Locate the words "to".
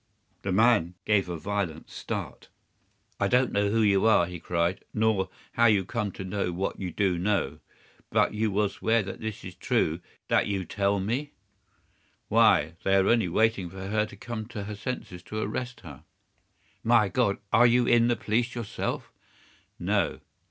6.13-6.23, 14.07-14.15, 14.47-14.63, 15.21-15.37